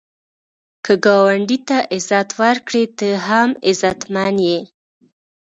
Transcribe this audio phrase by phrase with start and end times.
[0.85, 4.59] که ګاونډي ته عزت ورکړې، ته هم عزتمن یې